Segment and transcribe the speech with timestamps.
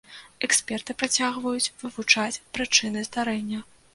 [0.45, 3.59] Эксперты працягваюць вывучаць прычыны здарэння.